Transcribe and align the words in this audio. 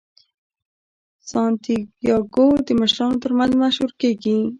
سانتیاګو 1.29 2.47
د 2.65 2.67
مشرانو 2.81 3.21
ترمنځ 3.23 3.51
مشهور 3.63 3.91
کیږي. 4.01 4.37